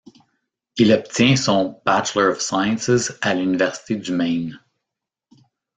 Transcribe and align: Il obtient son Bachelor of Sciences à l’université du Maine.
Il 0.77 0.91
obtient 0.93 1.35
son 1.35 1.79
Bachelor 1.85 2.31
of 2.31 2.41
Sciences 2.41 3.11
à 3.21 3.35
l’université 3.35 3.95
du 3.97 4.11
Maine. 4.13 4.59